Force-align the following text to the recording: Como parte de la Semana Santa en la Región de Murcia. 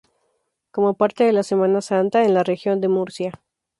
Como 0.71 0.95
parte 0.95 1.25
de 1.25 1.31
la 1.31 1.43
Semana 1.43 1.79
Santa 1.79 2.23
en 2.23 2.33
la 2.33 2.41
Región 2.43 2.81
de 2.81 2.87
Murcia. 2.87 3.39